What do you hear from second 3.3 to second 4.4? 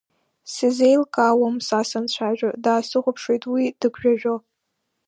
уи дыгәжәажәо.